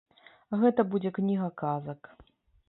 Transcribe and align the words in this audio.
Гэта 0.63 0.85
будзе 0.93 1.11
кніга 1.19 1.47
казак. 1.63 2.01